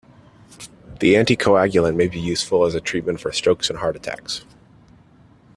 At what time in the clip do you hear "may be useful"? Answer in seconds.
1.95-2.65